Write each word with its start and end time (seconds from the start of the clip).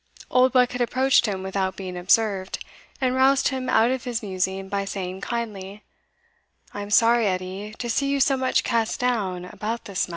Oldbuck 0.31 0.71
had 0.71 0.81
approached 0.81 1.27
him 1.27 1.43
without 1.43 1.75
being 1.75 1.95
observed, 1.95 2.65
and 2.99 3.13
roused 3.13 3.49
him 3.49 3.69
out 3.69 3.91
of 3.91 4.03
his 4.03 4.23
musing 4.23 4.67
by 4.67 4.83
saying 4.83 5.21
kindly, 5.21 5.83
"I 6.73 6.81
am 6.81 6.89
sorry, 6.89 7.27
Edie, 7.27 7.75
to 7.77 7.87
see 7.87 8.07
you 8.07 8.19
so 8.19 8.35
much 8.35 8.63
cast 8.63 8.99
down 8.99 9.45
about 9.45 9.85
this 9.85 10.07
matter." 10.07 10.09